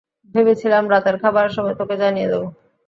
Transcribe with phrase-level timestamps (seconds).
[0.35, 2.43] ভেবেছিলাম রাতের খাবারের সময় তোকে জানিয়ে দেব।